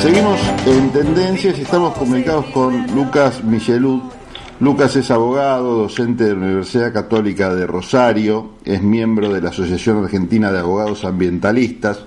[0.00, 4.00] Seguimos en tendencias y estamos comunicados con Lucas Michelud.
[4.60, 10.04] Lucas es abogado, docente de la Universidad Católica de Rosario, es miembro de la Asociación
[10.04, 12.04] Argentina de Abogados Ambientalistas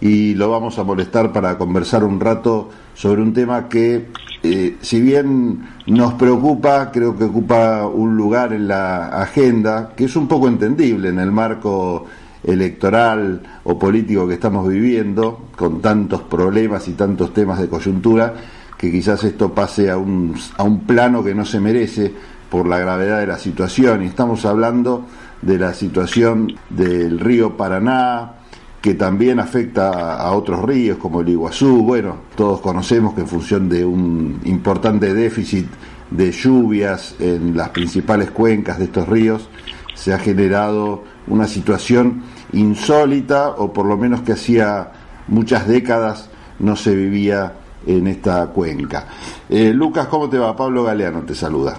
[0.00, 4.06] y lo vamos a molestar para conversar un rato sobre un tema que,
[4.42, 10.16] eh, si bien nos preocupa, creo que ocupa un lugar en la agenda, que es
[10.16, 12.06] un poco entendible en el marco
[12.42, 18.34] electoral o político que estamos viviendo, con tantos problemas y tantos temas de coyuntura,
[18.76, 22.12] que quizás esto pase a un, a un plano que no se merece
[22.50, 24.02] por la gravedad de la situación.
[24.02, 25.06] Y estamos hablando
[25.40, 28.41] de la situación del río Paraná,
[28.82, 31.84] que también afecta a otros ríos como el Iguazú.
[31.84, 35.66] Bueno, todos conocemos que en función de un importante déficit
[36.10, 39.48] de lluvias en las principales cuencas de estos ríos,
[39.94, 44.90] se ha generado una situación insólita o por lo menos que hacía
[45.28, 46.28] muchas décadas
[46.58, 47.52] no se vivía
[47.86, 49.06] en esta cuenca.
[49.48, 50.56] Eh, Lucas, ¿cómo te va?
[50.56, 51.78] Pablo Galeano te saluda.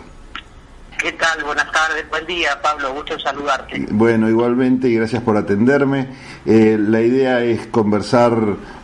[1.03, 1.43] ¿Qué tal?
[1.43, 3.87] Buenas tardes, buen día, Pablo, gusto saludarte.
[3.91, 6.07] Bueno, igualmente y gracias por atenderme.
[6.45, 8.31] Eh, la idea es conversar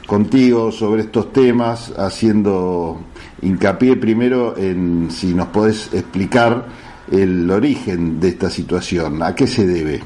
[0.05, 2.99] contigo sobre estos temas, haciendo
[3.41, 6.65] hincapié primero en si nos podés explicar
[7.09, 10.03] el origen de esta situación, a qué se debe.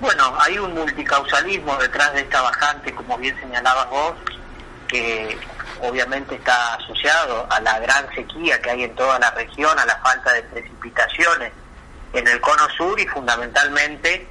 [0.00, 4.14] Bueno, hay un multicausalismo detrás de esta bajante, como bien señalabas vos,
[4.88, 5.36] que
[5.88, 9.96] obviamente está asociado a la gran sequía que hay en toda la región, a la
[9.98, 11.52] falta de precipitaciones
[12.12, 14.26] en el cono sur y fundamentalmente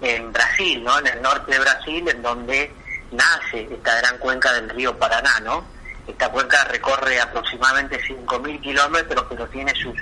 [0.00, 0.98] en Brasil, ¿no?
[0.98, 2.72] En el norte de Brasil, en donde
[3.10, 5.64] nace esta gran cuenca del río Paraná, ¿no?
[6.06, 9.96] Esta cuenca recorre aproximadamente 5.000 kilómetros, pero tiene sus,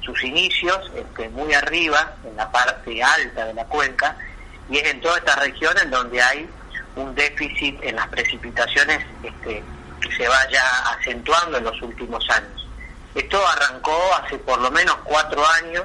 [0.00, 4.16] sus inicios este, muy arriba, en la parte alta de la cuenca,
[4.70, 6.48] y es en toda esta región en donde hay
[6.96, 9.62] un déficit en las precipitaciones este,
[10.08, 10.62] que se vaya
[10.98, 12.66] acentuando en los últimos años.
[13.14, 15.84] Esto arrancó hace por lo menos cuatro años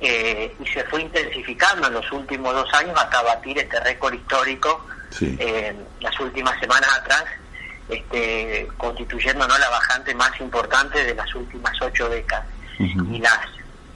[0.00, 4.86] eh, y se fue intensificando en los últimos dos años hasta batir este récord histórico
[5.10, 5.36] Sí.
[5.38, 7.24] eh, las últimas semanas atrás,
[7.90, 9.58] este, constituyendo ¿no?
[9.58, 12.46] la bajante más importante de las últimas ocho décadas.
[12.78, 13.38] Y las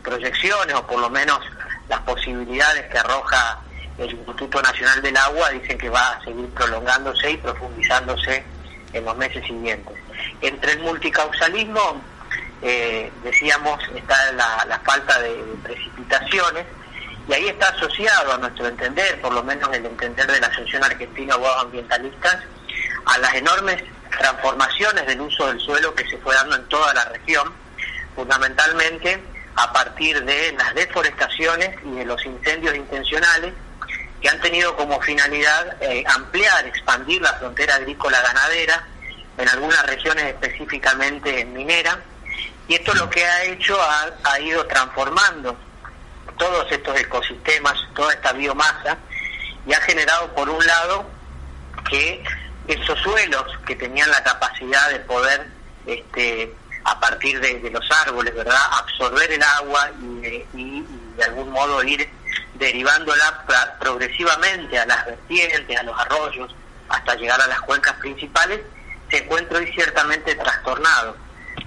[0.02, 1.40] proyecciones, o por lo menos
[1.88, 3.58] las posibilidades que arroja
[3.96, 8.44] el Instituto Nacional del Agua, dicen que va a seguir prolongándose y profundizándose
[8.92, 9.96] en los meses siguientes.
[10.40, 12.00] Entre el multicausalismo,
[12.62, 16.66] eh, decíamos, está la, falta de, de precipitaciones,
[17.28, 20.84] y ahí está asociado, a nuestro entender, por lo menos el entender de la Asociación
[20.84, 22.38] Argentina de Abogados Ambientalistas,
[23.06, 23.82] a las enormes
[24.16, 27.52] transformaciones del uso del suelo que se fue dando en toda la región,
[28.14, 29.20] fundamentalmente
[29.56, 33.54] a partir de las deforestaciones y de los incendios intencionales
[34.26, 38.84] que han tenido como finalidad eh, ampliar, expandir la frontera agrícola ganadera,
[39.38, 42.00] en algunas regiones específicamente minera,
[42.66, 43.78] y esto lo que ha hecho
[44.24, 45.56] ha, ido transformando
[46.36, 48.98] todos estos ecosistemas, toda esta biomasa,
[49.64, 51.08] y ha generado por un lado
[51.88, 52.24] que
[52.66, 55.46] esos suelos que tenían la capacidad de poder,
[55.86, 59.88] este, a partir de, los árboles, ¿verdad?, absorber el agua
[60.52, 60.82] y
[61.16, 62.10] de algún modo ir
[62.58, 63.44] derivándola
[63.78, 66.54] progresivamente a las vertientes, a los arroyos,
[66.88, 68.60] hasta llegar a las cuencas principales,
[69.10, 71.16] se encuentra hoy ciertamente trastornado.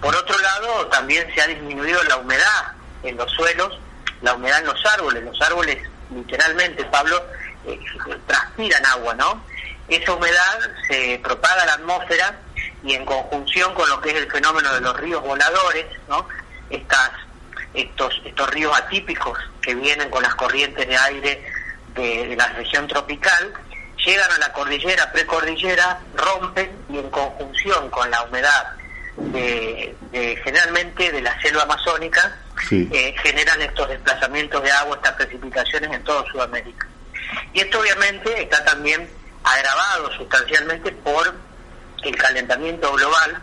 [0.01, 2.73] Por otro lado, también se ha disminuido la humedad
[3.03, 3.79] en los suelos,
[4.21, 5.23] la humedad en los árboles.
[5.23, 5.77] Los árboles,
[6.13, 7.21] literalmente, Pablo,
[7.65, 7.79] eh,
[8.27, 9.43] transpiran agua, ¿no?
[9.87, 12.39] Esa humedad se propaga a la atmósfera
[12.83, 16.27] y en conjunción con lo que es el fenómeno de los ríos voladores, ¿no?
[16.69, 17.11] Estas,
[17.73, 21.43] estos, estos ríos atípicos que vienen con las corrientes de aire
[21.95, 23.53] de, de la región tropical,
[24.05, 28.71] llegan a la cordillera, precordillera, rompen y en conjunción con la humedad
[29.17, 32.37] de, de generalmente de la selva amazónica,
[32.67, 32.89] Sí.
[32.91, 36.87] eh, generan estos desplazamientos de agua, estas precipitaciones en toda Sudamérica.
[37.53, 39.09] Y esto obviamente está también
[39.43, 41.33] agravado sustancialmente por
[42.03, 43.41] el calentamiento global,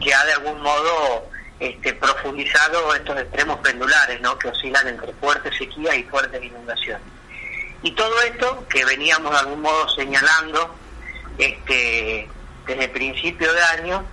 [0.00, 1.28] que ha de algún modo
[1.60, 4.38] este, profundizado estos extremos pendulares, ¿no?
[4.38, 7.06] que oscilan entre fuerte sequía y fuertes inundaciones.
[7.82, 10.74] Y todo esto que veníamos de algún modo señalando
[11.38, 12.28] este,
[12.66, 14.04] desde principio de año,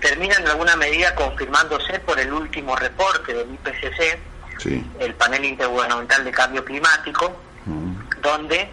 [0.00, 4.18] termina en alguna medida confirmándose por el último reporte del IPCC,
[4.58, 4.86] Sí.
[5.00, 7.36] el panel intergubernamental de cambio climático,
[7.66, 8.20] Ujú.
[8.20, 8.68] donde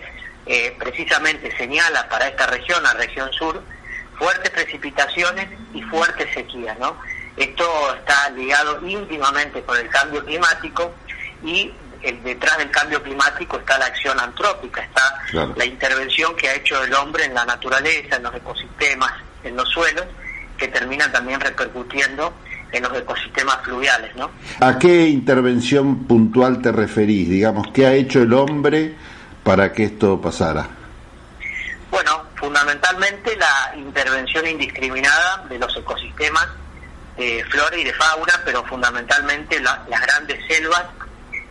[0.46, 3.64] eh, precisamente señala para esta región, la región sur,
[4.18, 7.00] fuertes precipitaciones y fuerte sequía, ¿no?
[7.38, 10.94] Esto está ligado íntimamente con el cambio climático
[11.44, 11.72] y
[12.04, 15.54] el detrás del cambio climático está la acción antrópica, está Claro.
[15.56, 19.12] la intervención que ha hecho el hombre en la naturaleza, en los ecosistemas,
[19.44, 20.06] en los suelos,
[20.58, 22.34] que termina también repercutiendo
[22.72, 24.30] en los ecosistemas fluviales, ¿no?
[24.60, 27.30] ¿A qué intervención puntual te referís?
[27.30, 28.96] Digamos, ¿qué ha hecho el hombre
[29.44, 30.68] para que esto pasara?
[31.90, 36.48] Bueno, fundamentalmente la intervención indiscriminada de los ecosistemas
[37.18, 40.84] de flora y de fauna, pero fundamentalmente la- las grandes selvas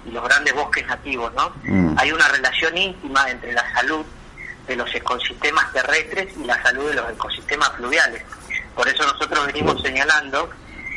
[0.07, 1.53] y los grandes bosques nativos, ¿no?
[1.65, 1.97] Mm.
[1.99, 4.05] Hay una relación íntima entre la salud
[4.67, 8.23] de los ecosistemas terrestres y la salud de los ecosistemas fluviales.
[8.75, 10.51] Por eso nosotros venimos señalando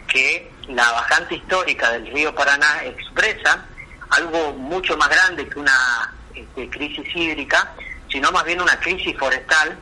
[0.07, 3.65] que la bajante histórica del río Paraná expresa
[4.11, 7.73] algo mucho más grande que una este, crisis hídrica,
[8.11, 9.75] sino más bien una crisis forestal,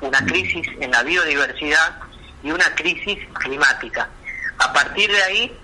[0.00, 1.96] una crisis en la biodiversidad
[2.42, 4.08] y una crisis climática.
[4.58, 5.58] A partir de ahí,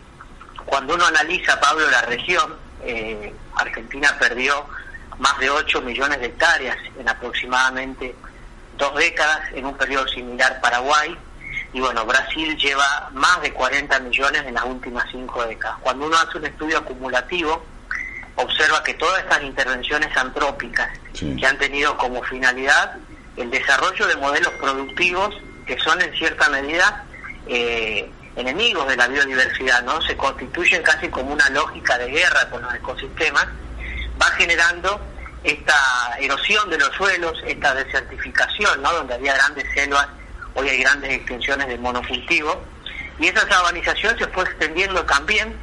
[0.66, 4.66] cuando uno analiza, Pablo, la región, eh, Argentina perdió
[5.18, 8.14] más de 8 millones de hectáreas en aproximadamente
[8.76, 11.16] dos décadas, en un periodo similar Paraguay,
[11.72, 15.76] y bueno, Brasil lleva más de 40 millones en las últimas cinco décadas.
[15.80, 17.64] Cuando uno hace un estudio acumulativo,
[18.36, 21.34] observa que todas estas intervenciones antrópicas Sí.
[21.36, 22.94] que han tenido como finalidad
[23.36, 25.34] el desarrollo de modelos productivos
[25.66, 27.04] que son en cierta medida
[27.48, 28.08] eh,
[28.38, 30.00] enemigos de la biodiversidad, ¿no?
[30.02, 33.46] Se constituyen casi como una lógica de guerra con los ecosistemas,
[34.20, 35.00] va generando
[35.42, 35.74] esta
[36.18, 38.92] erosión de los suelos, esta desertificación, ¿no?
[38.92, 40.06] Donde había grandes selvas,
[40.54, 42.62] hoy hay grandes extensiones de monocultivo,
[43.18, 45.56] y esa sabanización se fue extendiendo también,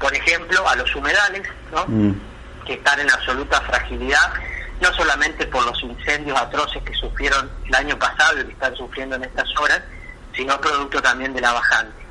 [0.00, 1.84] por ejemplo, a los humedales, ¿no?
[1.86, 2.20] Mm.
[2.66, 4.34] que están en absoluta fragilidad,
[4.80, 9.14] no solamente por los incendios atroces que sufrieron el año pasado y que están sufriendo
[9.14, 9.80] en estas horas,
[10.34, 12.05] sino producto también de la bajante.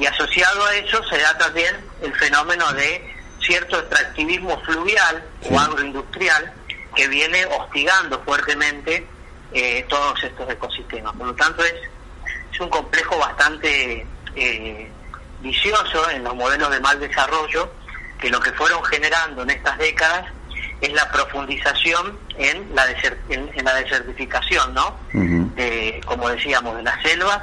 [0.00, 5.48] Y asociado a eso se da también el fenómeno de cierto extractivismo fluvial Sí.
[5.54, 6.52] o agroindustrial
[6.96, 9.06] que viene hostigando fuertemente
[9.52, 11.14] eh, todos estos ecosistemas.
[11.16, 11.74] Por lo tanto, es,
[12.52, 14.06] es un complejo bastante
[14.36, 14.90] eh,
[15.40, 17.72] vicioso en los modelos de mal desarrollo
[18.20, 20.26] que lo que fueron generando en estas décadas
[20.80, 24.98] es la profundización en la, deser- en, en la desertificación, ¿no?
[25.12, 27.42] De, como decíamos, de las selvas,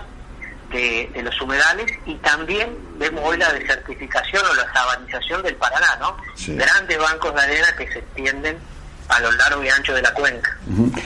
[0.72, 5.98] de, de los humedales y también vemos hoy la desertificación o la sabanización del Paraná,
[6.00, 6.18] ¿no?
[6.36, 6.56] Sí.
[6.56, 8.58] Grandes bancos de arena que se extienden
[9.10, 10.58] a lo largo y ancho de la cuenca.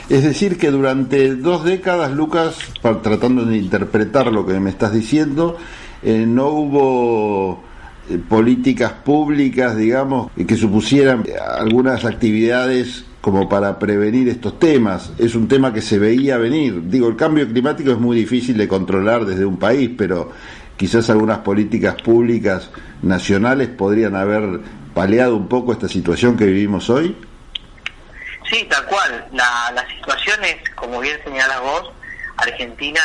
[0.08, 2.56] Es decir, que durante dos décadas, Lucas,
[3.02, 5.58] tratando de interpretar lo que me estás diciendo,
[6.02, 7.64] eh, no hubo
[8.10, 15.12] eh, políticas públicas, digamos, que supusieran eh, algunas actividades como para prevenir estos temas.
[15.16, 16.88] Es un tema que se veía venir.
[16.88, 20.32] Digo, el cambio climático es muy difícil de controlar desde un país, pero
[20.76, 22.68] quizás algunas políticas públicas
[23.00, 24.60] nacionales podrían haber
[24.92, 27.16] paliado un poco esta situación que vivimos hoy.
[28.50, 29.28] Sí, tal cual.
[29.32, 31.92] La, la situación es, como bien señalas vos,
[32.36, 33.00] Argentina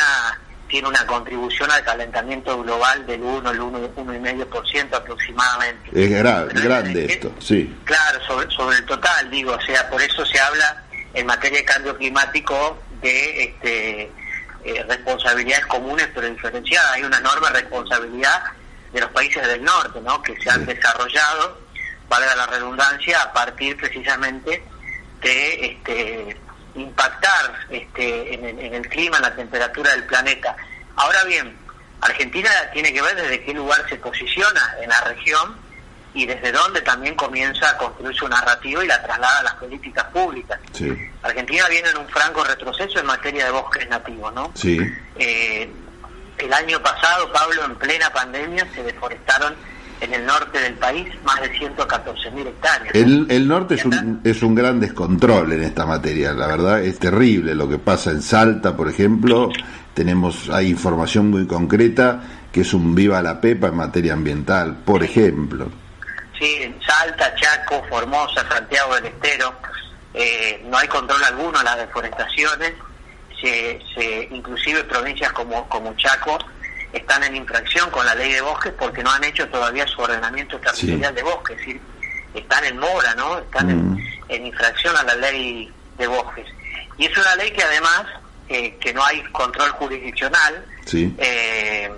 [0.68, 5.90] tiene una contribución al calentamiento global del 1, el 1, 1,5% aproximadamente.
[5.94, 7.74] Es grande es- esto, sí.
[7.84, 10.84] Claro, sobre, sobre el total, digo, o sea, por eso se habla
[11.14, 14.02] en materia de cambio climático de este,
[14.64, 16.92] eh, responsabilidades comunes pero diferenciadas.
[16.92, 18.42] Hay una enorme responsabilidad
[18.92, 20.20] de los países del norte, ¿no?
[20.22, 20.74] Que se han Sí.
[20.74, 21.60] desarrollado,
[22.08, 24.62] valga la redundancia, a partir precisamente
[25.22, 26.36] de este,
[26.80, 30.56] impactar este, en, el, en el clima, en la temperatura del planeta.
[30.96, 31.56] Ahora bien,
[32.00, 35.56] Argentina tiene que ver desde qué lugar se posiciona en la región
[36.14, 40.04] y desde dónde también comienza a construir su narrativa y la traslada a las políticas
[40.06, 40.58] públicas.
[40.72, 40.92] Sí,
[41.22, 44.52] Argentina viene en un franco retroceso en materia de bosques nativos, ¿no?
[44.54, 44.78] sí,
[45.16, 45.70] Eh,
[46.38, 49.56] el año pasado, Pablo, en plena pandemia, se deforestaron
[50.00, 52.94] en el norte del país más de 114.000 hectáreas.
[52.94, 56.98] El, el norte es un, es un gran descontrol en esta materia, la verdad es
[56.98, 59.50] terrible lo que pasa en Salta, por ejemplo,
[59.94, 62.20] tenemos, hay información muy concreta
[62.52, 65.68] que es un viva la pepa en materia ambiental, por ejemplo.
[66.38, 69.52] Sí, en Salta, Chaco, Formosa, Santiago del Estero,
[70.14, 72.74] eh, no hay control alguno en las deforestaciones,
[73.40, 76.38] se, se, inclusive provincias como, como Chaco
[76.92, 80.58] están en infracción con la ley de bosques porque no han hecho todavía su ordenamiento
[80.58, 81.14] territorial Sí.
[81.16, 81.80] de bosques, es decir,
[82.34, 83.38] están en mora, ¿no?
[83.38, 83.98] Están Mm.
[83.98, 86.46] en, en infracción a la ley de bosques.
[86.96, 88.04] Y es una ley que además,
[88.48, 91.90] eh, que no hay control jurisdiccional, Sí, eh,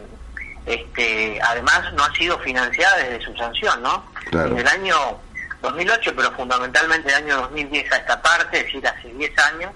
[0.66, 4.04] este, además no ha sido financiada desde su sanción, ¿no?
[4.30, 4.48] Claro.
[4.54, 4.96] Desde el año
[5.62, 9.72] 2008, pero fundamentalmente el año 2010 a esta parte, es decir, hace 10 años,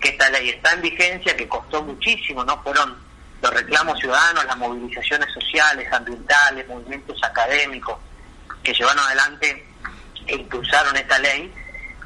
[0.00, 2.62] que esta ley está en vigencia, que costó muchísimo, ¿no?
[2.62, 2.96] Fueron
[3.42, 7.96] los reclamos ciudadanos, las movilizaciones sociales, ambientales, movimientos académicos
[8.62, 9.66] que llevaron adelante
[10.26, 11.52] e impulsaron esta ley,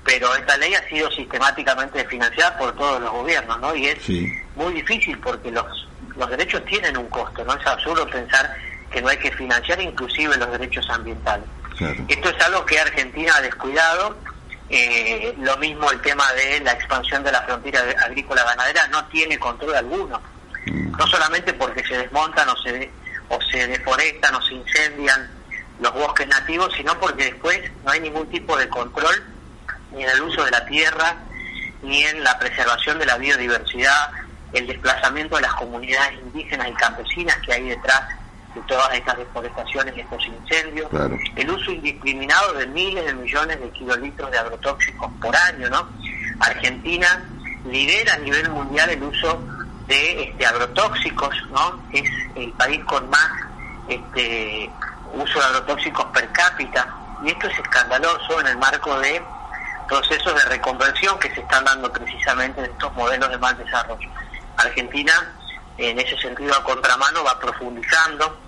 [0.05, 3.75] pero esta ley ha sido sistemáticamente financiada por todos los gobiernos, ¿no?
[3.75, 4.33] Y es Sí.
[4.55, 7.55] muy difícil porque los, los derechos tienen un costo, ¿no?
[7.55, 8.55] Es absurdo pensar
[8.91, 11.47] que no hay que financiar inclusive los derechos ambientales.
[11.77, 12.05] Claro.
[12.07, 14.17] Esto es algo que Argentina ha descuidado.
[14.71, 19.39] eh, lo mismo el tema de la expansión de la frontera agrícola ganadera no tiene
[19.39, 20.21] control alguno.
[20.67, 20.93] Mm.
[20.97, 22.91] No solamente porque se desmontan o se,
[23.29, 25.31] o se deforestan o se incendian
[25.81, 29.15] los bosques nativos, sino porque después no hay ningún tipo de control
[29.93, 31.17] ni en el uso de la tierra,
[31.83, 34.11] ni en la preservación de la biodiversidad,
[34.53, 38.03] el desplazamiento de las comunidades indígenas y campesinas que hay detrás
[38.55, 41.19] de todas estas deforestaciones y estos incendios, Claro.
[41.35, 45.89] el uso indiscriminado de miles de millones de kilolitros de agrotóxicos por año, ¿no?
[46.39, 47.25] Argentina
[47.69, 49.43] lidera a nivel mundial el uso
[49.87, 51.83] de este, agrotóxicos, ¿no?
[51.93, 53.31] Es el país con más
[53.89, 54.71] este,
[55.13, 56.87] uso de agrotóxicos per cápita
[57.23, 59.23] y esto es escandaloso en el marco de
[59.89, 64.09] procesos de reconversión que se están dando precisamente en estos modelos de mal desarrollo.
[64.57, 65.13] Argentina,
[65.77, 68.39] en ese sentido, a contramano, va profundizando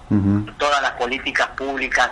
[0.58, 2.10] todas las políticas públicas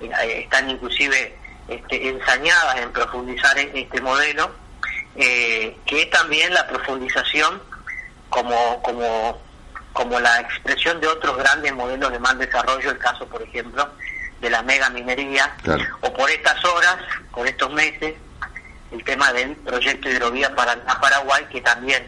[0.00, 1.36] eh, están inclusive
[1.68, 4.50] este, ensañadas en profundizar en este modelo,
[5.16, 7.62] eh, que es también la profundización
[8.32, 9.38] como, como,
[9.92, 13.88] como la expresión de otros grandes modelos de mal desarrollo, el caso, por ejemplo,
[14.40, 15.84] de la mega minería, Claro.
[16.00, 16.96] o por estas horas,
[17.30, 18.14] por estos meses,
[18.90, 22.04] el tema del proyecto hidrovía Paraná-Paraguay, que también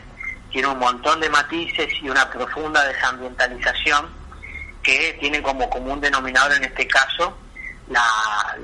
[0.51, 4.09] tiene un montón de matices y una profunda desambientalización
[4.83, 7.37] que tiene como común denominador en este caso
[7.89, 8.03] la,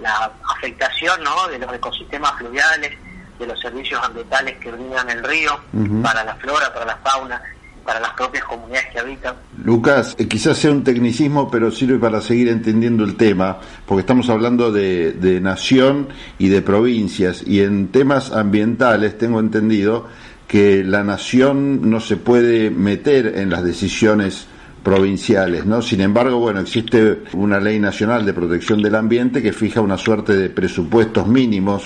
[0.02, 1.48] la afectación ¿no?
[1.48, 2.96] de los ecosistemas fluviales,
[3.40, 5.58] de los servicios ambientales que brindan el río
[6.02, 7.42] para la flora, para la fauna,
[7.84, 9.34] para las propias comunidades que habitan.
[9.64, 14.28] Lucas, eh, quizás sea un tecnicismo, pero sirve para seguir entendiendo el tema, porque estamos
[14.28, 20.06] hablando de, de nación y de provincias, y en temas ambientales tengo entendido
[20.46, 24.46] que la nación no se puede meter en las decisiones
[24.82, 25.82] provinciales, ¿no?
[25.82, 30.36] Sin embargo, bueno, existe una ley nacional de protección del ambiente que fija una suerte
[30.36, 31.84] de presupuestos mínimos.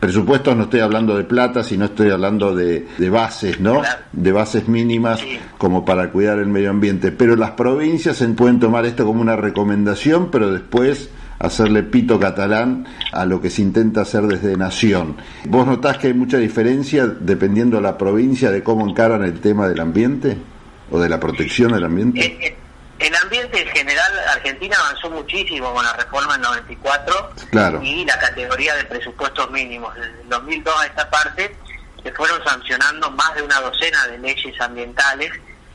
[0.00, 3.80] Presupuestos no estoy hablando de plata, sino estoy hablando de, de bases, ¿no?
[3.80, 3.98] Claro.
[4.12, 5.38] De bases mínimas Sí.
[5.58, 7.12] como para cuidar el medio ambiente.
[7.12, 12.86] Pero las provincias se pueden tomar esto como una recomendación, pero después hacerle pito catalán
[13.12, 15.16] a lo que se intenta hacer desde nación.
[15.48, 19.68] ¿Vos notás que hay mucha diferencia dependiendo de la provincia de cómo encaran el tema
[19.68, 20.36] del ambiente
[20.90, 22.56] o de la protección del ambiente?
[23.00, 27.80] El ambiente en general, Argentina avanzó muchísimo con la reforma del 94 Claro.
[27.82, 29.94] y la categoría de presupuestos mínimos.
[29.94, 31.56] Desde el 2002 a esta parte
[32.02, 35.32] se fueron sancionando más de una docena de leyes ambientales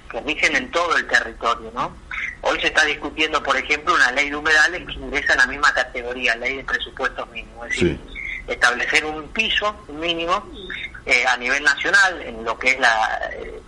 [0.09, 1.97] que rigen en todo el territorio, ¿no?
[2.41, 5.73] Hoy se está discutiendo, por ejemplo, una ley de humedales que ingresa en la misma
[5.73, 7.99] categoría, ley de presupuestos mínimos, es decir,
[8.47, 10.47] establecer un piso mínimo
[11.07, 13.59] eh, a nivel nacional en lo que es la, eh,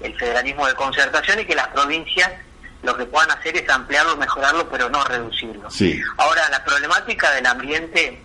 [0.00, 2.30] el federalismo de concertación y que las provincias
[2.82, 5.70] lo que puedan hacer es ampliarlo, mejorarlo, pero no reducirlo.
[5.70, 6.00] Sí.
[6.16, 8.22] Ahora, la problemática del ambiente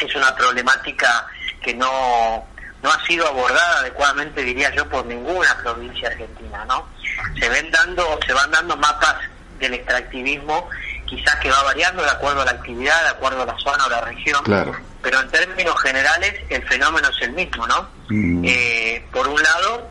[0.00, 1.26] es una problemática
[1.62, 2.46] que no,
[2.82, 6.86] no ha sido abordada adecuadamente, diría yo, por ninguna provincia argentina, ¿no?
[7.40, 9.16] Se ven dando, se van dando mapas
[9.58, 10.68] del extractivismo,
[11.06, 13.90] quizás que va variando de acuerdo a la actividad, de acuerdo a la zona o
[13.90, 14.76] la región, Claro.
[15.02, 17.88] pero en términos generales el fenómeno es el mismo, ¿no?
[18.08, 18.44] Mm.
[18.46, 19.90] Eh, por un lado,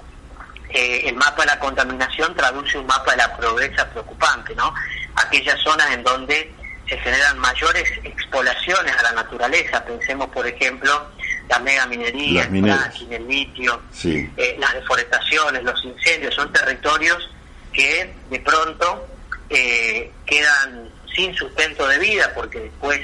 [0.70, 4.74] eh, el mapa de la contaminación traduce un mapa de la pobreza preocupante, ¿no?
[5.16, 6.52] Aquellas zonas en donde
[6.88, 11.10] se generan mayores expolaciones a la naturaleza, pensemos por ejemplo
[11.50, 14.30] la megaminería, Las el fracking, el litio, Sí.
[14.38, 17.30] eh, las deforestaciones, los incendios, son territorios
[17.74, 19.08] que de pronto
[19.50, 23.00] eh, quedan sin sustento de vida porque después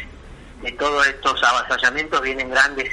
[0.62, 2.89] de todos estos avasallamientos vienen grandes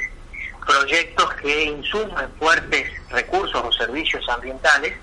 [0.65, 4.93] proyectos que insuman fuertes recursos o servicios ambientales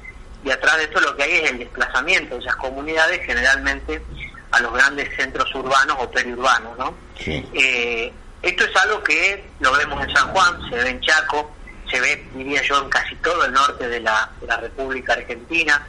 [0.44, 4.02] y atrás de esto lo que hay es el desplazamiento de esas comunidades generalmente
[4.50, 6.94] a los grandes centros urbanos o periurbanos, ¿no?
[7.18, 7.46] Sí.
[7.52, 11.50] Eh, esto es algo que lo vemos en San Juan, se ve en Chaco,
[11.90, 15.86] se ve, diría yo, en casi todo el norte de la, de la República Argentina,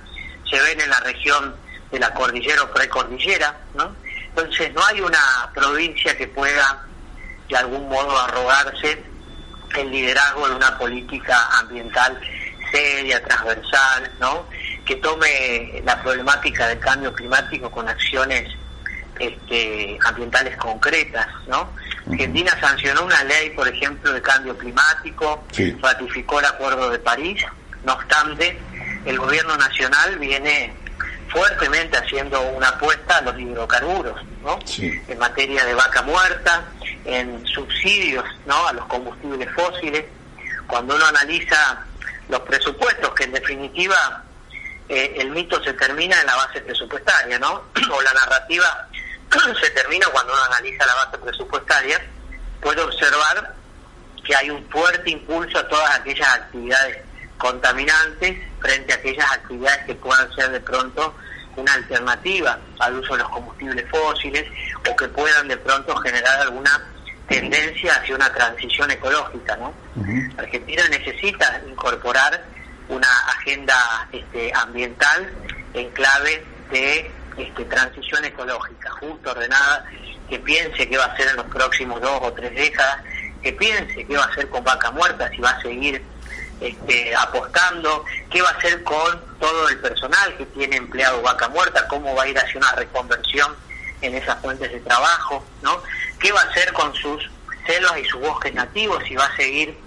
[0.49, 1.55] se ven en la región
[1.91, 3.95] de la cordillera o precordillera, ¿no?
[4.29, 6.85] Entonces no hay una provincia que pueda
[7.47, 9.03] de algún modo arrogarse
[9.77, 12.19] el liderazgo de una política ambiental
[12.71, 14.47] seria, transversal, ¿no?
[14.85, 18.49] que tome la problemática del cambio climático con acciones
[19.19, 21.69] este, ambientales concretas, ¿no?
[22.09, 25.75] Argentina sancionó una ley, por ejemplo, de cambio climático, Sí.
[25.81, 27.43] ratificó el Acuerdo de París,
[27.83, 28.57] no obstante,
[29.05, 30.73] el gobierno nacional viene
[31.27, 34.57] fuertemente haciendo una apuesta a los hidrocarburos, ¿no?
[34.65, 34.91] Sí.
[35.07, 36.63] En materia de vaca muerta,
[37.05, 38.67] en subsidios ¿no?
[38.67, 40.05] a los combustibles fósiles,
[40.67, 41.85] cuando uno analiza
[42.27, 44.23] los presupuestos, que en definitiva
[44.87, 47.63] eh, el mito se termina en la base presupuestaria, ¿no?
[47.91, 48.87] o la narrativa
[49.61, 52.01] se termina cuando uno analiza la base presupuestaria,
[52.61, 53.55] puede observar
[54.23, 57.03] que hay un fuerte impulso a todas aquellas actividades
[57.37, 61.15] contaminantes frente a aquellas actividades que puedan ser de pronto
[61.59, 64.45] una alternativa al uso de los combustibles fósiles
[64.89, 66.89] o que puedan de pronto generar alguna
[67.27, 69.55] tendencia hacia una transición ecológica.
[69.57, 69.73] ¿no?
[70.37, 72.43] Argentina necesita incorporar
[72.87, 75.31] una agenda este, ambiental
[75.73, 79.85] en clave de este, transición ecológica, justa, ordenada,
[80.27, 83.03] que piense qué va a hacer en los próximos dos o tres décadas,
[83.41, 86.01] que piense qué va a hacer con vaca muerta, si va a seguir
[86.61, 91.87] este, apostando, qué va a hacer con todo el personal que tiene empleado vaca muerta,
[91.87, 93.55] cómo va a ir hacia una reconversión
[94.01, 95.81] en esas fuentes de trabajo, ¿no?
[96.19, 97.29] ¿Qué va a hacer con sus
[97.65, 99.03] selvas y sus bosques nativos?
[99.07, 99.77] Si va a seguir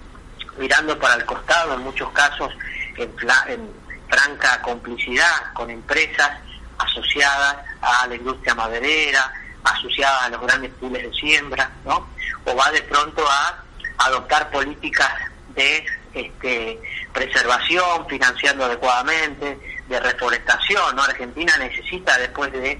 [0.58, 2.52] mirando para el costado, en muchos casos
[2.96, 3.10] en,
[3.48, 3.70] en
[4.08, 6.38] franca complicidad con empresas
[6.78, 9.32] asociadas a la industria maderera,
[9.64, 12.08] asociadas a los grandes pools de siembra, ¿no?
[12.44, 13.62] O va de pronto a
[13.98, 15.10] adoptar políticas
[15.54, 16.78] de este,
[17.12, 20.96] preservación, financiando adecuadamente, de reforestación.
[20.96, 21.02] ¿no?
[21.02, 22.78] Argentina necesita, después de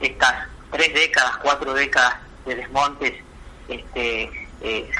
[0.00, 3.14] estas tres décadas, cuatro décadas de desmontes
[3.68, 4.90] este, eh,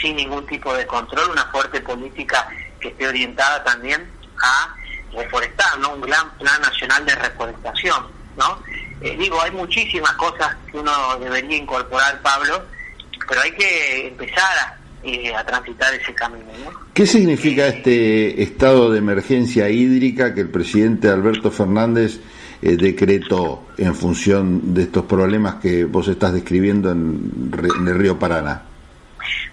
[0.00, 2.48] sin ningún tipo de control, una fuerte política
[2.80, 4.10] que esté orientada también
[4.42, 4.74] a
[5.12, 5.94] reforestar, ¿no?
[5.94, 8.06] un gran plan nacional de reforestación.
[8.36, 8.62] ¿no?
[9.00, 12.64] Eh, digo, hay muchísimas cosas que uno debería incorporar, Pablo,
[13.28, 16.46] pero hay que empezar a eh, a transitar ese camino.
[16.94, 22.20] ¿Qué significa este estado de emergencia hídrica que el presidente Alberto Fernández
[22.60, 27.50] eh, decretó en función de estos problemas que vos estás describiendo en,
[27.86, 28.62] el río Paraná?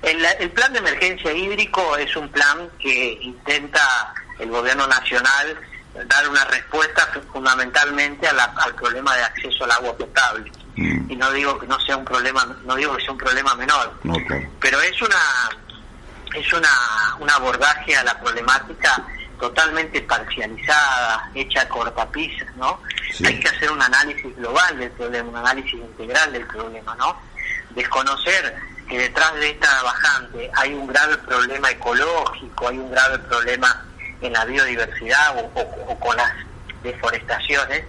[0.01, 5.57] El, el, plan de emergencia hídrico es un plan que intenta el gobierno nacional
[6.05, 10.51] dar una respuesta fundamentalmente al problema de acceso al agua potable.
[10.79, 11.11] Mm.
[11.11, 13.99] Y no digo que no sea un problema, no digo que sea un problema menor,
[14.61, 15.17] pero es una
[16.33, 16.69] es una
[17.19, 19.03] un abordaje a la problemática
[19.39, 22.81] totalmente parcializada, hecha a cortapisas, ¿no?
[23.25, 27.19] Hay que hacer un análisis global del problema, un análisis integral del problema, ¿no?
[27.71, 28.55] Desconocer
[28.87, 33.85] que detrás de esta bajante hay un grave problema ecológico, hay un grave problema
[34.21, 36.33] en la biodiversidad o, con las
[36.83, 37.83] deforestaciones,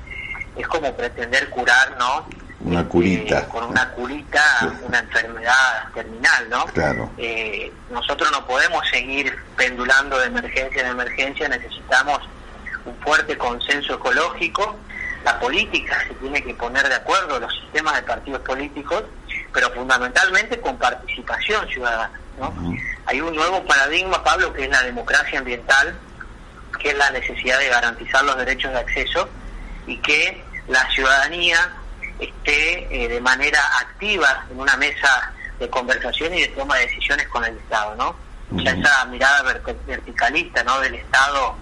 [0.56, 2.28] es como pretender curar, ¿no?
[2.62, 3.40] Una curita.
[3.40, 4.42] Eh, con una curita,
[4.82, 6.64] una enfermedad terminal, ¿no?
[6.66, 7.10] Claro.
[7.16, 12.20] Eh, nosotros no podemos seguir pendulando de emergencia en emergencia, necesitamos
[12.84, 14.76] un fuerte consenso ecológico,
[15.24, 19.04] la política se tiene que poner de acuerdo, los sistemas de partidos políticos,
[19.52, 22.18] pero fundamentalmente con participación ciudadana.
[22.38, 22.52] ¿no?
[23.06, 25.94] Hay un nuevo paradigma, Pablo, que es la democracia ambiental,
[26.78, 29.28] que es la necesidad de garantizar los derechos de acceso
[29.86, 31.70] y que la ciudadanía
[32.20, 37.26] esté eh, de manera activa en una mesa de conversación y de toma de decisiones
[37.28, 38.16] con el Estado, ¿no?
[38.54, 39.42] O sea, esa mirada
[39.86, 40.80] verticalista, ¿no?
[40.80, 41.56] Del Estado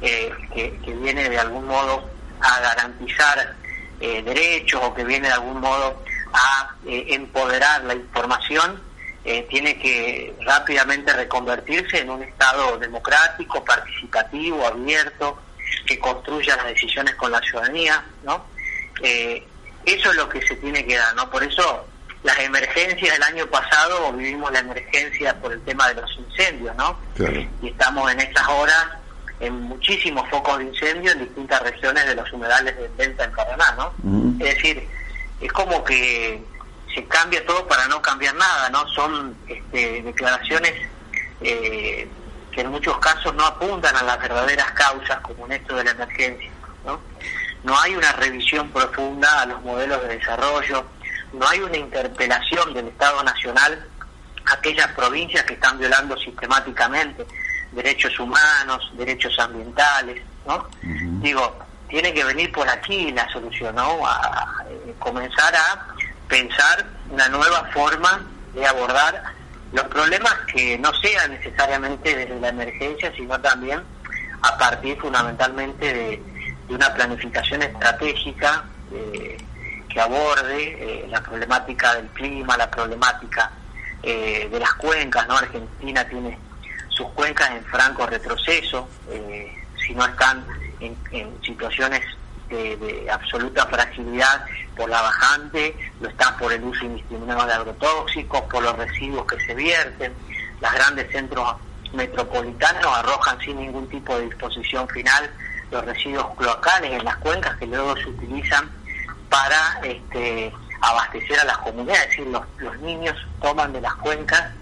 [0.00, 2.08] eh, que, viene de algún modo
[2.40, 3.54] a garantizar
[4.00, 8.80] eh, derechos o que viene de algún modo a empoderar la información,
[9.50, 15.40] tiene que rápidamente reconvertirse en un Estado democrático, participativo, abierto,
[15.86, 18.46] que construya las decisiones con la ciudadanía, ¿no?
[19.84, 21.28] Eso es lo que se tiene que dar, ¿no?
[21.30, 21.86] Por eso
[22.22, 26.96] las emergencias del año pasado vivimos la emergencia por el tema de los incendios, ¿no?
[27.60, 28.86] Y estamos en estas horas
[29.40, 33.72] en muchísimos focos de incendio en distintas regiones de los humedales del delta en Paraná,
[33.76, 33.92] ¿no?
[34.38, 34.88] Es decir,
[35.40, 36.40] es como que
[36.94, 38.86] se cambia todo para no cambiar nada, ¿no?
[38.88, 40.74] Son este, declaraciones
[41.40, 42.08] eh,
[42.52, 45.90] que en muchos casos no apuntan a las verdaderas causas, como en esto de la
[45.90, 46.50] emergencia,
[46.86, 47.00] ¿no?
[47.64, 50.84] No hay una revisión profunda a los modelos de desarrollo,
[51.32, 53.86] no hay una interpelación del Estado Nacional
[54.46, 57.26] a aquellas provincias que están violando sistemáticamente
[57.72, 60.68] derechos humanos, derechos ambientales, ¿no?
[60.82, 64.06] Digo, tiene que venir por aquí la solución, ¿no?
[64.06, 65.86] A, eh, comenzar a
[66.28, 68.22] pensar una nueva forma
[68.54, 69.22] de abordar
[69.72, 73.82] los problemas que no sean necesariamente desde la emergencia, sino también
[74.42, 76.22] a partir fundamentalmente de,
[76.72, 79.36] de una planificación estratégica eh,
[79.90, 83.50] que aborde eh, la problemática del clima, la problemática
[84.02, 85.36] eh, de las cuencas, ¿no?
[85.36, 86.38] Argentina tiene
[86.88, 88.88] sus cuencas en franco retroceso,
[89.86, 90.44] si no están
[90.80, 90.96] en,
[91.42, 92.02] situaciones
[92.52, 98.42] este, de absoluta fragilidad por la bajante, lo está por el uso indiscriminado de agrotóxicos,
[98.42, 100.12] por los residuos que se vierten,
[100.60, 101.54] los grandes centros
[101.92, 105.30] metropolitanos arrojan sin ningún tipo de disposición final
[105.72, 108.70] los residuos cloacales en las cuencas que luego se utilizan
[109.28, 114.52] para este, abastecer a las comunidades, es decir, los, los niños toman de las cuencas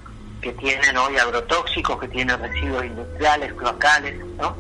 [0.41, 4.57] que tienen hoy agrotóxicos, que tienen residuos industriales, cloacales, ¿no?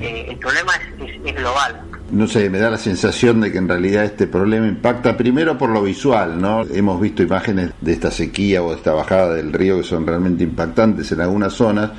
[0.00, 1.80] Eh, el problema es, es, global.
[2.10, 5.70] No sé, me da la sensación de que en realidad este problema impacta primero por
[5.70, 6.62] lo visual, ¿no?
[6.62, 10.44] Hemos visto imágenes de esta sequía o de esta bajada del río que son realmente
[10.44, 11.90] impactantes en algunas zonas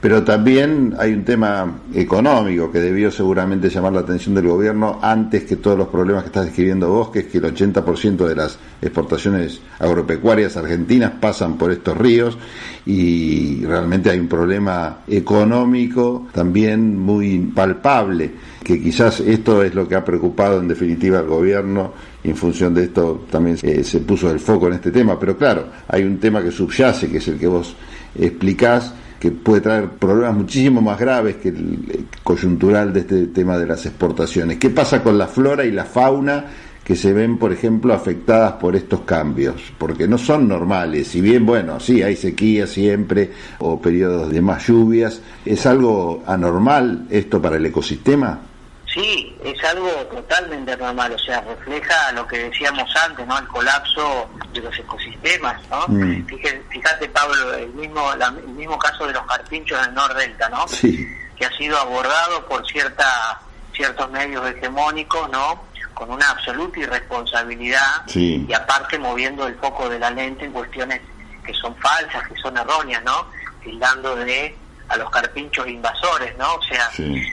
[0.00, 5.44] pero también hay un tema económico que debió seguramente llamar la atención del gobierno antes
[5.44, 8.58] que todos los problemas que estás describiendo vos, que es que el 80% de las
[8.80, 12.38] exportaciones agropecuarias argentinas pasan por estos ríos
[12.86, 18.30] y realmente hay un problema económico también muy palpable,
[18.62, 22.72] que quizás esto es lo que ha preocupado en definitiva al gobierno y en función
[22.72, 26.18] de esto también eh, se puso el foco en este tema, pero claro, hay un
[26.18, 27.74] tema que subyace, que es el que vos
[28.16, 33.66] explicás, que puede traer problemas muchísimo más graves que el coyuntural de este tema de
[33.66, 34.58] las exportaciones.
[34.58, 36.44] ¿Qué pasa con la flora y la fauna
[36.84, 39.56] que se ven, por ejemplo, afectadas por estos cambios?
[39.76, 41.08] Porque no son normales.
[41.08, 47.06] Si bien, bueno, sí, hay sequía siempre o periodos de más lluvias, ¿es algo anormal
[47.10, 48.47] esto para el ecosistema?
[48.92, 53.38] Sí, es algo totalmente normal, o sea, refleja lo que decíamos antes, ¿no?
[53.38, 55.84] El colapso de los ecosistemas, ¿no?
[55.88, 56.26] Mm.
[56.26, 60.66] Fíjate, Pablo, el mismo el mismo caso de los carpinchos del Delta, ¿no?
[60.68, 61.06] Sí.
[61.36, 63.40] Que ha sido abordado por cierta
[63.74, 65.62] ciertos medios hegemónicos, ¿no?
[65.94, 71.00] Con una absoluta irresponsabilidad y aparte moviendo el foco de la lente en cuestiones
[71.44, 73.26] que son falsas, que son erróneas, ¿no?
[73.62, 74.56] Tildando de
[74.88, 76.54] a los carpinchos invasores, ¿no?
[76.54, 76.90] O sea,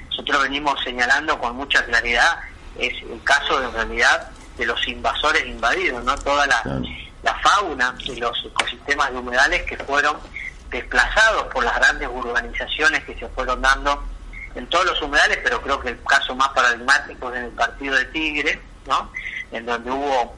[0.10, 2.40] nosotros venimos señalando con mucha claridad
[2.78, 6.16] es el caso en realidad de los invasores invadidos, ¿no?
[6.18, 6.62] Toda la,
[7.24, 10.18] la fauna y los ecosistemas de humedales que fueron
[10.70, 14.04] desplazados por las grandes urbanizaciones que se fueron dando
[14.56, 17.96] en todos los humedales, pero creo que el caso más paradigmático es en el partido
[17.96, 19.12] de Tigre, ¿no?
[19.52, 20.36] En donde hubo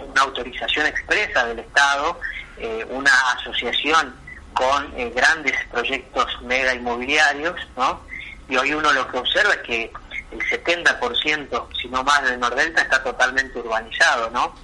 [0.00, 2.20] una autorización expresa del Estado,
[2.56, 4.14] eh, una asociación
[4.58, 8.00] con eh, grandes proyectos mega inmobiliarios, ¿no?
[8.48, 9.92] Y hoy uno lo que observa es que
[10.32, 14.56] el 70%, si no más, del Nordelta está totalmente urbanizado, ¿no?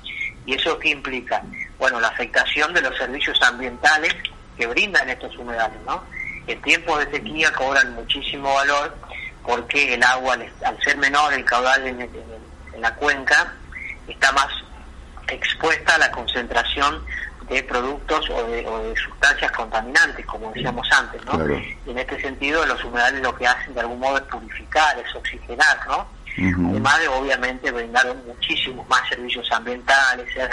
[0.46, 1.42] ¿Y eso qué implica?
[1.78, 4.12] Bueno, la afectación de los servicios ambientales
[4.56, 6.02] que brindan estos humedales, ¿no?
[6.48, 8.96] En tiempos de sequía cobran muchísimo valor
[9.44, 13.54] porque el agua, al ser menor el caudal en, en la cuenca,
[14.08, 14.48] está más
[15.28, 17.00] expuesta a la concentración
[17.48, 21.46] de productos o de, sustancias contaminantes, como decíamos antes, ¿no?
[21.86, 25.14] Y en este sentido, los humedales lo que hacen de algún modo es purificar, es
[25.14, 26.06] oxigenar, ¿no?
[26.36, 30.50] Además de, obviamente, brindar muchísimos más servicios ambientales, ser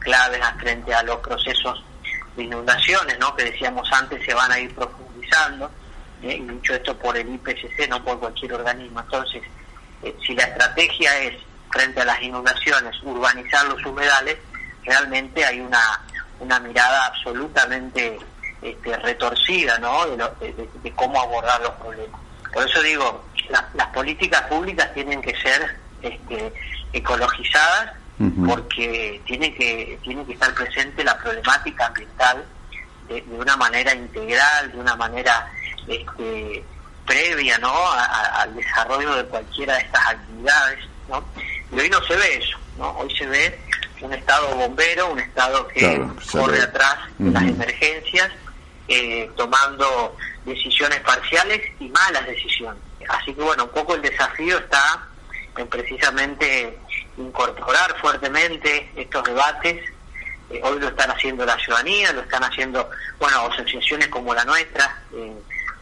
[0.00, 1.82] claves frente a los procesos
[2.36, 3.34] de inundaciones, ¿no?
[3.34, 5.70] Que decíamos antes se van a ir profundizando,
[6.22, 6.36] ¿eh?
[6.36, 9.00] y dicho esto por el IPCC, no por cualquier organismo.
[9.00, 9.42] Entonces,
[10.02, 11.34] eh, si la estrategia es,
[11.70, 14.36] frente a las inundaciones, urbanizar los humedales,
[14.84, 15.80] realmente hay una
[16.40, 18.18] una mirada absolutamente
[18.62, 20.06] este, retorcida ¿no?
[20.06, 22.20] de, cómo abordar los problemas.
[22.52, 26.52] Por eso digo, las políticas públicas tienen que ser este,
[26.92, 27.92] ecologizadas
[28.46, 32.44] porque tiene que, tiene que estar presente la problemática ambiental
[33.08, 35.50] de, una manera integral, de una manera
[35.88, 36.64] este,
[37.04, 37.72] previa ¿no?
[37.92, 40.78] al desarrollo de cualquiera de estas actividades.
[41.08, 41.24] ¿no?
[41.72, 42.90] Y hoy no se ve eso, ¿no?
[42.92, 43.58] hoy se ve
[44.00, 48.30] un Estado bombero, un Estado que corre atrás de las emergencias,
[48.88, 52.82] eh, tomando decisiones parciales y malas decisiones.
[53.08, 55.06] Así que bueno, un poco el desafío está
[55.56, 56.78] en precisamente
[57.16, 59.82] incorporar fuertemente estos debates.
[60.50, 64.98] Eh, hoy lo están haciendo la ciudadanía, lo están haciendo, bueno, asociaciones como la nuestra,
[65.14, 65.32] eh,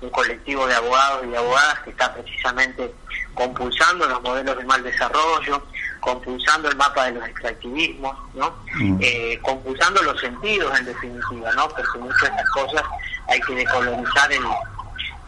[0.01, 2.93] un colectivo de abogados y abogadas que está precisamente
[3.35, 5.65] compulsando los modelos de mal desarrollo,
[6.03, 8.53] compulsando el mapa de los extractivismos, ¿no?
[8.75, 8.99] Mm.
[9.01, 11.69] Eh, compulsando los sentidos en definitiva, ¿no?
[11.69, 12.83] Porque muchas de estas cosas
[13.29, 14.43] hay que decolonizar el,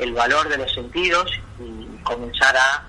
[0.01, 2.83] el valor de los sentidos y comenzar a,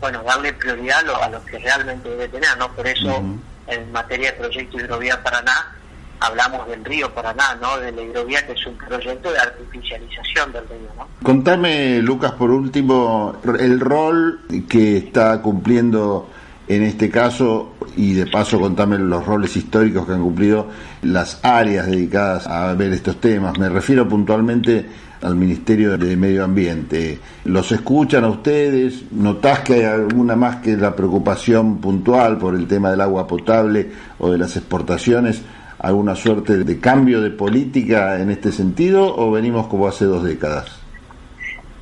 [0.00, 2.72] bueno, darle prioridad a lo, a lo que realmente debe tener, ¿no?
[2.72, 3.22] Por eso
[3.68, 5.78] en materia de proyecto Hidrovía Paraná
[6.20, 7.78] hablamos del río Paraná, ¿no?
[7.78, 11.06] De la hidrovía que es un proyecto de artificialización del río, ¿no?
[11.22, 16.28] Contame, Lucas, por último, el rol que está cumpliendo
[16.68, 20.68] en este caso, y de paso contame los roles históricos que han cumplido
[21.02, 23.58] las áreas dedicadas a ver estos temas.
[23.58, 24.86] Me refiero puntualmente
[25.22, 27.18] al Ministerio de Medio Ambiente.
[27.44, 29.10] ¿Los escuchan a ustedes?
[29.10, 33.90] ¿Notás que hay alguna más que la preocupación puntual por el tema del agua potable
[34.18, 35.42] o de las exportaciones?
[35.78, 40.66] ¿Alguna suerte de cambio de política en este sentido o venimos como hace dos décadas?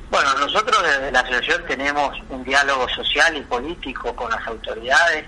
[0.09, 0.76] Bueno, nosotros
[1.07, 5.25] desde la asociación tenemos un diálogo social y político con las autoridades,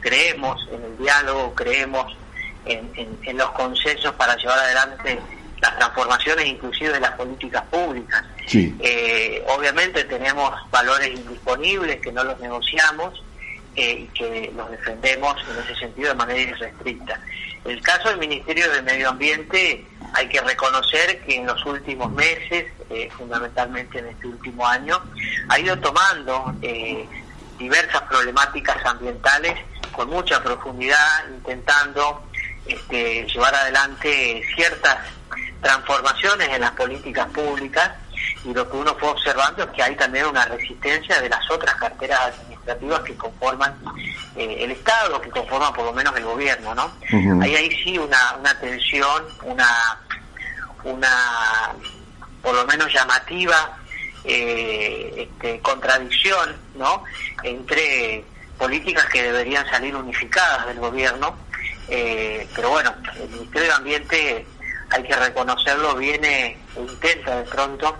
[0.00, 2.16] creemos en el diálogo, creemos
[2.64, 5.18] en, los consensos para llevar adelante
[5.60, 8.24] las transformaciones inclusive de las políticas públicas.
[8.52, 13.22] Eh, obviamente tenemos valores indisponibles que no los negociamos
[13.76, 17.20] eh, y que los defendemos en ese sentido de manera irrestricta.
[17.64, 22.66] El caso del Ministerio de Medio Ambiente hay que reconocer que en los últimos meses,
[22.90, 25.00] eh, fundamentalmente en este último año,
[25.48, 27.06] ha ido tomando eh,
[27.58, 29.54] diversas problemáticas ambientales
[29.92, 32.22] con mucha profundidad, intentando
[32.66, 34.98] este, llevar adelante ciertas
[35.60, 37.90] transformaciones en las políticas públicas
[38.44, 41.74] y lo que uno fue observando es que hay también una resistencia de las otras
[41.76, 42.32] carteras
[42.68, 43.74] administrativas que conforman
[44.36, 46.92] eh, el Estado, que conforman por lo menos el gobierno, ¿no?
[47.42, 49.98] Hay ahí sí una, una tensión, una,
[50.84, 51.72] una
[52.42, 53.76] por lo menos llamativa
[54.24, 57.04] eh, este, contradicción, ¿no?
[57.42, 58.24] Entre
[58.58, 61.36] políticas que deberían salir unificadas del gobierno,
[61.88, 64.46] eh, pero bueno, el Ministerio de Ambiente
[64.90, 67.96] hay que reconocerlo, viene e intenta de pronto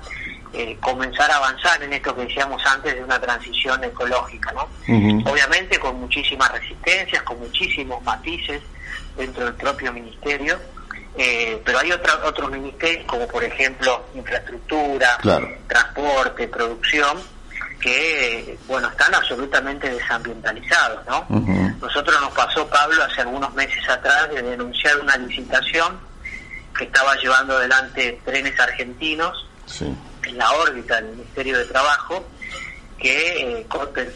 [0.52, 4.68] eh, comenzar a avanzar en esto que decíamos antes de una transición ecológica, ¿no?
[5.30, 8.62] Obviamente con muchísimas resistencias, con muchísimos matices
[9.16, 10.58] dentro del propio ministerio,
[11.16, 15.18] eh, pero hay otros ministerios como por ejemplo infraestructura,
[15.66, 17.18] transporte, producción,
[17.80, 21.26] que bueno están absolutamente desambientalizados, ¿no?
[21.80, 25.98] Nosotros nos pasó Pablo hace algunos meses atrás de denunciar una licitación
[26.76, 29.46] que estaba llevando adelante trenes argentinos
[30.28, 32.24] en la órbita del Ministerio de Trabajo,
[32.98, 33.66] que eh,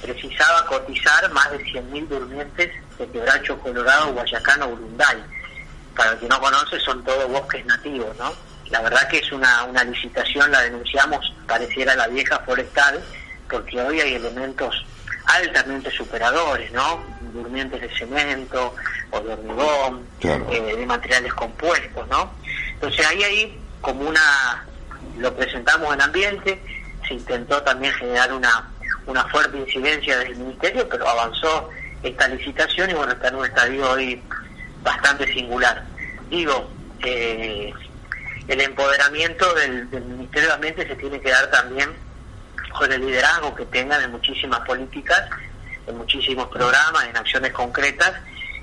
[0.02, 5.22] precisaba cotizar más de 100.000 durmientes de Quebracho Colorado, Guayacán o Urunday.
[5.96, 8.32] Para el que no conoce, son todos bosques nativos, ¿no?
[8.70, 13.02] La verdad que es una, una licitación, la denunciamos, pareciera la vieja forestal,
[13.48, 14.74] porque hoy hay elementos
[15.26, 17.04] altamente superadores, ¿no?
[17.32, 18.74] Durmientes de cemento
[19.10, 22.32] o de hormigón, eh, de materiales compuestos, ¿no?
[22.74, 24.66] Entonces ahí hay como una
[25.18, 26.62] lo presentamos en ambiente,
[27.06, 28.70] se intentó también generar una,
[29.06, 31.70] una fuerte incidencia del ministerio, pero avanzó
[32.02, 34.22] esta licitación y bueno, está en un estadio hoy
[34.82, 35.84] bastante singular.
[36.28, 36.70] Digo,
[37.04, 37.72] eh,
[38.48, 41.90] el empoderamiento del, Ministerio de Ambiente se tiene que dar también
[42.76, 45.28] con el liderazgo que tengan en muchísimas políticas,
[45.86, 48.12] en muchísimos programas, en acciones concretas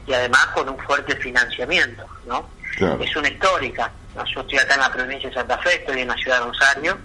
[0.07, 2.49] y además con un fuerte financiamiento, ¿no?
[2.77, 3.91] Es una histórica.
[4.15, 6.97] Yo estoy acá en la provincia de Santa Fe, estoy en la ciudad de Rosario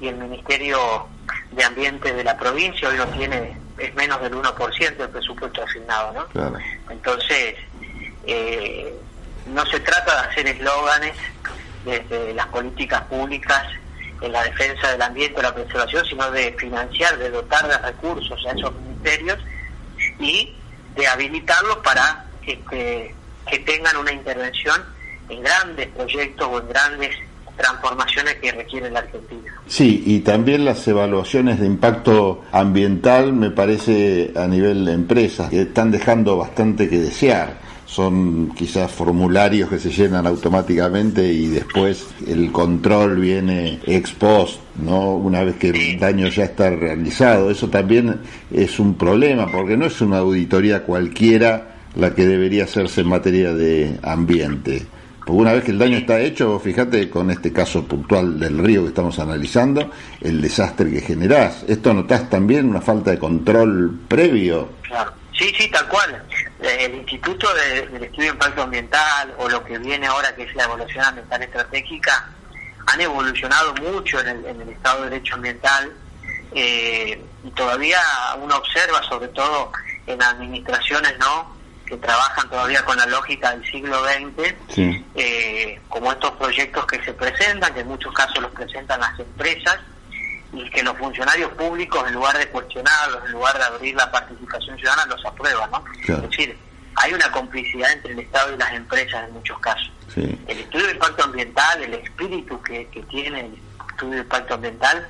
[0.00, 1.08] y el Ministerio
[1.52, 6.12] de Ambiente de la provincia hoy no tiene, es menos del 1% del presupuesto asignado,
[6.12, 6.58] ¿no?
[6.90, 7.54] Entonces,
[8.26, 8.94] eh,
[9.46, 11.14] no se trata de hacer eslóganes
[11.84, 13.64] desde las políticas públicas
[14.20, 18.44] en la defensa del ambiente o la preservación, sino de financiar, de dotar de recursos
[18.46, 19.38] a esos ministerios
[20.18, 20.54] y
[20.94, 24.95] de habilitarlos para que tengan una intervención
[25.28, 27.10] en grandes proyectos o en grandes
[27.56, 29.52] transformaciones que requiere la Argentina.
[29.66, 35.62] Sí, y también las evaluaciones de impacto ambiental, me parece, a nivel de empresas, que
[35.62, 37.66] están dejando bastante que desear.
[37.86, 45.14] Son quizás formularios que se llenan automáticamente y después el control viene ex post, ¿no?
[45.14, 47.48] Una vez que el daño ya está realizado.
[47.48, 53.02] Eso también es un problema, porque no es una auditoría cualquiera la que debería hacerse
[53.02, 54.86] en materia de ambiente
[55.34, 58.88] una vez que el daño está hecho, fíjate con este caso puntual del río que
[58.88, 61.64] estamos analizando, el desastre que generás.
[61.66, 64.70] ¿Esto notás también una falta de control previo?
[64.82, 65.12] Claro.
[65.36, 66.22] Sí, sí, tal cual.
[66.62, 70.54] Eh, el Instituto del Estudio de Impacto Ambiental o lo que viene ahora que es
[70.54, 72.30] la evaluación ambiental estratégica
[72.86, 75.92] han evolucionado mucho en el, Estado de Derecho Ambiental
[76.54, 77.98] eh, y todavía
[78.40, 79.72] uno observa, sobre todo
[80.06, 81.55] en administraciones, ¿no?
[81.86, 84.54] Que trabajan todavía con la lógica del siglo XX,
[85.14, 89.78] eh, como estos proyectos que se presentan, que en muchos casos los presentan las empresas,
[90.52, 94.76] y que los funcionarios púbicos, en lugar de cuestionarlos, en lugar de abrir la participación
[94.78, 95.84] ciudadana, los aprueban, ¿no?
[96.00, 96.58] Es decir,
[96.96, 99.90] hay una complicidad entre el Estado y las empresas en muchos casos.
[100.16, 103.58] El estudio de impacto ambiental, el espíritu que, que tiene el
[103.90, 105.06] estudio de impacto ambiental,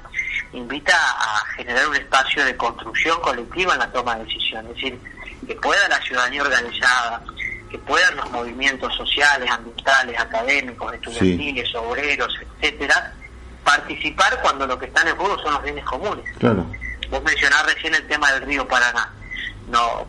[0.52, 4.70] invita a generar un espacio de construcción colectiva en la toma de decisiones.
[4.70, 5.00] Es decir,
[5.46, 7.22] que pueda la ciudadanía organizada,
[7.70, 13.12] que puedan los movimientos sociales, ambientales, académicos, estudiantiles, obreros, etcétera,
[13.64, 16.24] participar cuando lo que están en juego son los bienes comunes.
[16.38, 16.66] Claro.
[17.10, 19.12] Vos mencionás recién el tema del río Paraná.
[19.68, 20.06] No,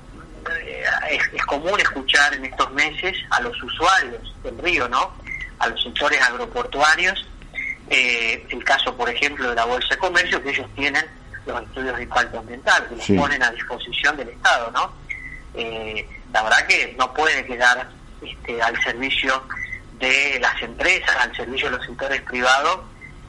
[0.55, 5.13] eh, es, es común escuchar en estos meses a los usuarios del río, ¿no?
[5.59, 7.27] A los sectores agroportuarios,
[7.89, 11.05] eh, el caso, por ejemplo, de la Bolsa de Comercio, que ellos tienen
[11.45, 14.91] los estudios de impacto ambiental, que los ponen a disposición del Estado, ¿no?
[15.57, 17.89] Eh, la verdad que no puede quedar
[18.21, 19.43] este, al servicio
[19.99, 22.79] de las empresas, al servicio de los sectores privados,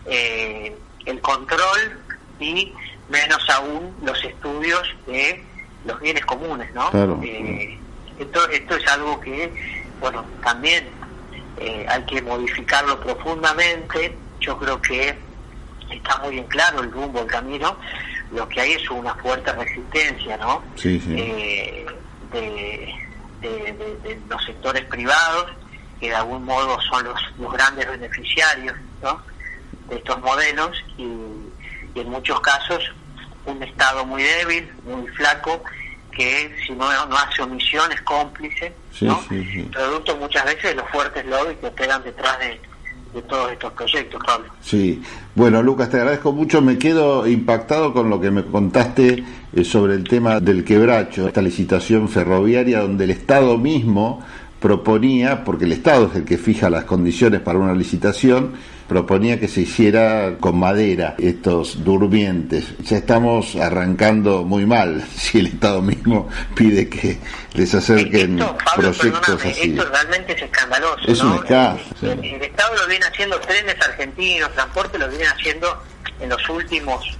[0.06, 2.00] eh, el control
[2.38, 2.72] y
[3.08, 5.42] menos aún los estudios de
[5.84, 6.90] los bienes comunes, ¿no?
[6.90, 7.18] Claro.
[7.22, 7.78] Eh,
[8.18, 9.50] esto, esto es algo que,
[10.00, 10.88] bueno, también
[11.58, 14.14] eh, hay que modificarlo profundamente.
[14.40, 15.16] Yo creo que
[15.90, 17.76] está muy en claro el rumbo, el camino.
[18.32, 20.62] Lo que hay es una fuerte resistencia, ¿no?
[20.76, 21.14] Sí, sí.
[21.16, 21.86] Eh,
[22.32, 22.92] de,
[23.40, 25.46] de- los sectores privados,
[26.00, 29.20] que de algún modo son los, los grandes beneficiarios, ¿no?
[29.88, 32.82] De estos modelos y, y en muchos casos
[33.46, 35.62] un Estado muy débil, muy flaco,
[36.12, 39.22] que si no, no hace omisión es cómplice, Sí, ¿no?
[39.28, 39.62] sí, sí.
[39.72, 42.60] producto muchas veces de los fuertes lobbies que operan detrás de,
[43.14, 44.52] de todos estos proyectos, Pablo.
[44.60, 45.02] Sí,
[45.38, 49.22] bueno Lucas, te agradezco mucho, me quedo impactado con lo que me contaste
[49.52, 54.20] eh, sobre el tema del quebracho, esta licitación ferroviaria donde el Estado mismo
[54.60, 58.54] proponía, porque el Estado es el que fija las condiciones para una licitación,
[58.88, 62.74] proponía que se hiciera con madera estos durmientes.
[62.84, 67.18] Ya estamos arrancando muy mal si el Estado mismo pide que
[67.52, 69.70] les acerquen Esto, Pablo, proyectos así.
[69.70, 71.06] esto realmente es escandaloso.
[71.06, 71.30] Es ¿no?
[71.30, 72.28] un escándalo, El, sí.
[72.34, 75.82] el Estado lo viene haciendo, trenes argentinos, transporte lo viene haciendo
[76.20, 77.16] en los últimos,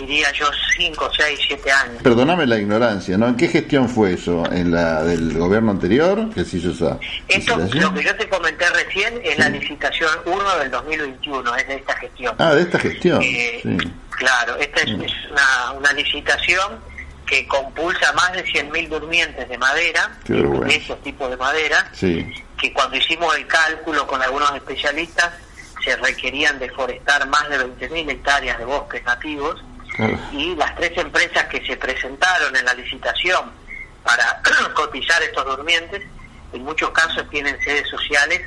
[0.00, 2.02] diría yo, 5, 6, 7 años.
[2.02, 3.28] Perdóname la ignorancia, ¿no?
[3.28, 4.44] ¿En qué gestión fue eso?
[4.50, 6.30] ¿En la del gobierno anterior?
[6.34, 10.58] ¿Qué se hizo esa Esto, lo que yo te comenté recién, es la licitación 1
[10.58, 12.34] del 2021, es de esta gestión.
[12.38, 13.22] Ah, de esta gestión.
[13.22, 13.76] Eh, sí.
[14.10, 16.90] Claro, esta es, es una, una licitación
[17.30, 20.66] que compulsa más de 100.000 durmientes de madera, vergüenza.
[20.66, 22.26] de esos tipos de madera, Sí,
[22.58, 25.30] que cuando hicimos el cálculo con algunos especialistas
[25.84, 29.62] se requerían deforestar más de 20.000 hectáreas de bosques nativos
[29.96, 30.18] claro.
[30.32, 33.50] y las tres empresas que se presentaron en la licitación
[34.02, 34.40] para
[34.74, 36.02] cotizar estos durmientes
[36.52, 38.42] en muchos casos tienen sedes sociales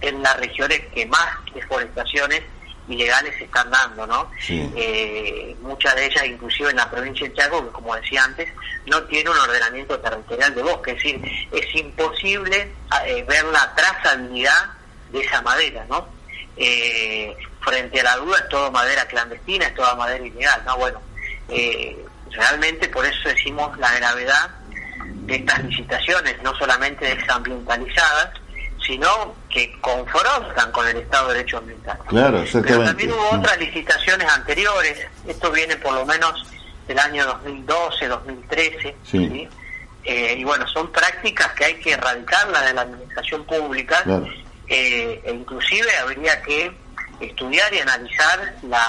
[0.00, 2.42] en las regiones que más deforestaciones
[2.88, 4.30] ilegales se están dando, ¿no?
[4.40, 4.70] Sí.
[4.76, 8.48] Eh, muchas de ellas, inclusive en la provincia de Chaco, que como decía antes,
[8.86, 12.72] no tiene un ordenamiento territorial de bosque, es decir, es imposible
[13.06, 14.72] eh, ver la trazabilidad
[15.10, 16.06] de esa madera, ¿no?
[16.56, 20.76] Eh, frente a la duda es todo madera clandestina, es toda madera ilegal, ¿no?
[20.76, 21.00] Bueno,
[21.48, 21.96] eh,
[22.30, 24.50] realmente por eso decimos la gravedad
[25.04, 28.30] de estas licitaciones, no solamente desambientalizadas,
[28.86, 31.98] sino que confrontan con el Estado de Derecho Ambiental.
[32.06, 33.38] Claro, Pero también hubo Mm.
[33.40, 36.46] otras licitaciones anteriores, esto viene por lo menos
[36.86, 39.26] del año 2012, 2013, Sí.
[39.28, 39.48] ¿sí?
[40.04, 44.26] Eh, y bueno, son prácticas que hay que erradicarlas de la administración pública, Claro.
[44.68, 46.72] Eh, e inclusive habría que
[47.20, 48.86] estudiar y analizar la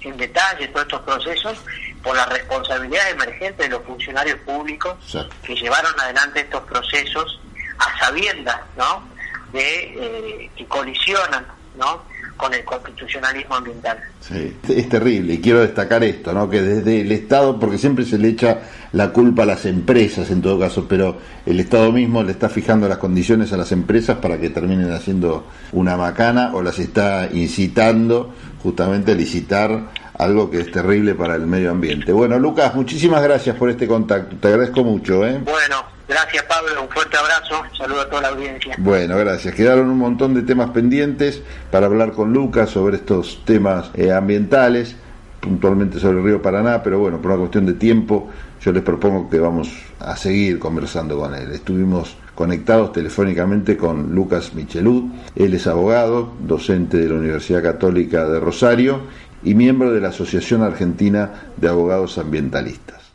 [0.00, 1.58] en detalle todos estos procesos
[2.02, 4.96] por la responsabilidad emergente de los funcionarios públicos
[5.42, 7.40] que llevaron adelante estos procesos
[7.78, 9.08] a sabiendas, ¿no?
[9.52, 11.46] De eh, que colisionan,
[11.78, 12.02] ¿no?
[12.36, 13.98] Con el constitucionalismo ambiental.
[14.20, 16.50] Sí, es terrible y quiero destacar esto, ¿no?
[16.50, 18.58] que desde el Estado, porque siempre se le echa
[18.92, 22.88] la culpa a las empresas en todo caso, pero el Estado mismo le está fijando
[22.88, 28.34] las condiciones a las empresas para que terminen haciendo una macana o las está incitando
[28.62, 32.12] justamente a licitar algo que es terrible para el medio ambiente.
[32.12, 35.26] Bueno, Lucas, muchísimas gracias por este contacto, te agradezco mucho.
[35.26, 35.40] ¿eh?
[35.44, 38.74] Bueno, gracias Pablo, un fuerte abrazo, saludo a toda la audiencia.
[38.78, 39.54] Bueno, gracias.
[39.54, 44.96] Quedaron un montón de temas pendientes para hablar con Lucas sobre estos temas eh, ambientales,
[45.40, 49.30] puntualmente sobre el río Paraná, pero bueno, por una cuestión de tiempo, yo les propongo
[49.30, 51.52] que vamos a seguir conversando con él.
[51.52, 58.40] Estuvimos conectados telefónicamente con Lucas Michelud, él es abogado, docente de la Universidad Católica de
[58.40, 59.00] Rosario
[59.42, 63.05] y miembro de la Asociación Argentina de Abogados Ambientalistas.